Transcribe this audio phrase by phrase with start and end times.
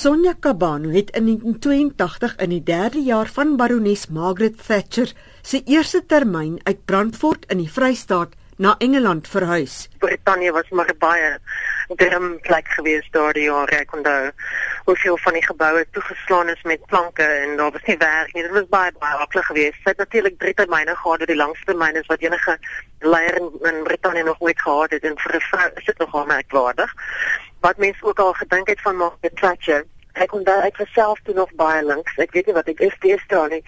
[0.00, 6.06] Sonja Kabano het in 1982 in die 3de jaar van barones Margaret Thatcher se eerste
[6.06, 9.88] termyn uit Brandfort in die Vrystaat na Engeland verhuis.
[9.98, 11.38] Brittanje was maar baie
[12.00, 13.82] drum plek gewees daardie jare.
[13.84, 14.30] Ek onthou
[14.88, 18.46] hoeveel van die geboue toegeslaan is met planke en daar was nie werk nie.
[18.48, 19.82] Dit was baie baie aklig geweest.
[19.82, 22.56] Sy het natuurlik drie termyne gehad, die langste termyn is wat enige
[23.04, 26.26] leier in, in Brittanje nog ooit gehad het en vir 'n vrou is dit nogal
[26.26, 26.96] merkwaardig.
[27.60, 31.34] Wat mense ook al gedink het van Margaret Thatcher ek kon daar ek self toe
[31.34, 32.16] nog baie links.
[32.18, 33.62] Ek weet nie wat ek is teestaan nie.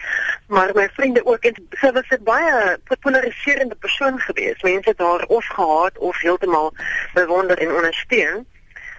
[0.47, 4.63] Maar my vriende ook en sy was 'n baie polariserende persoon geweest.
[4.63, 6.73] Mense het haar of gehaat of heeltemal
[7.13, 8.45] bewonder en ondersteun.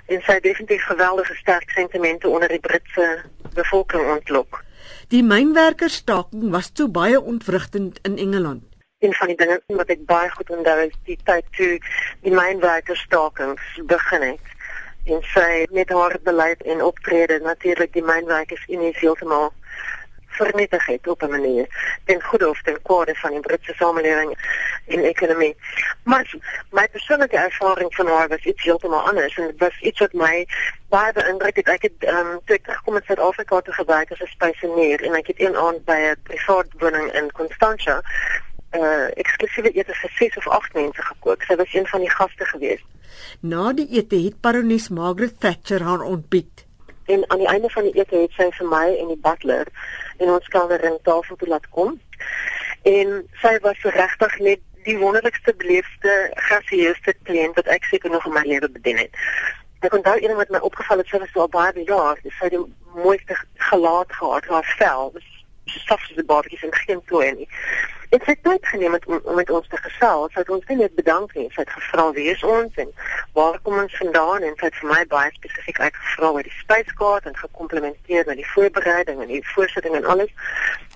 [0.07, 3.23] En sy het definitief geweldige sterk sentimente onder die Britse
[3.55, 4.65] bevolking ontlok.
[5.09, 8.63] Die mynwerkerstaking was toe baie ontwrigtend in Engeland.
[8.99, 11.81] Een van die dinge wat ek baie goed onthou is die tyd toe
[12.21, 14.54] die mynwerkerstaking begin het
[15.05, 19.53] en sy met haar beleid en optrede natuurlik die mynwerkers in heeltemal
[20.35, 21.67] vernietig het op 'n manier
[22.05, 24.31] ten goeie of ten kwade van die Britse samelewing
[24.87, 25.57] en ekonomie.
[26.03, 26.35] Maar
[26.71, 30.47] my persoonlike ervaring van haar was iets heeltemal anders en dit was iets wat my
[30.89, 31.69] baie beïndruk het.
[31.69, 35.27] Ek het um, toe ek terugkom in Suid-Afrika te gewerk as 'n spesienier en ek
[35.27, 38.03] het een aand by 'n privaat woning in Constantia
[38.75, 41.43] uh eksklusiewe ete vir 6 of 8 mense gekook.
[41.43, 42.83] Sy was een van die gaste gewees.
[43.41, 46.67] Na die ete het Baroness Margaret Thatcher haar ontbied.
[47.05, 49.69] En aan die einde van die ete het sy vir my en die butler
[50.17, 51.99] en ons kelnering tafel toe laat kom.
[52.83, 56.15] En sy was regtig net die wonderlikste beleefde
[56.49, 59.21] gasheerste kliënt wat ek seker nog in my lewe bedien het.
[59.85, 62.65] Ek onthou eendag wat my opgeval het, sy was so baie jaar, sy het die
[62.97, 63.37] mooiste
[63.71, 65.31] gelaat gehad, haar vel was
[65.73, 67.49] so saf soos 'n babatjie en geen plooi nie.
[68.15, 70.31] En sy het tyd geneem met, om met ons te gesels.
[70.33, 72.93] Sy het ons nie net bedank nie, sy het gevra wie is ons en
[73.35, 77.27] waar kom ons vandaan en sy het vir my baie spesifiek uitgevra oor die spyskaart
[77.31, 80.31] en gekomplimenteer met die voorbereiding en die voorsitting en alles.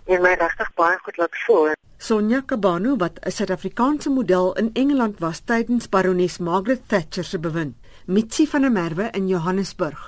[0.07, 1.75] En my regtig baie goed laat voel.
[1.99, 7.75] Sonja Kabano wat 'n Suid-Afrikaanse model in Engeland was tydens barones Margaret Thatcher se bewind.
[8.07, 9.99] Mitsi van der Merwe in Johannesburg.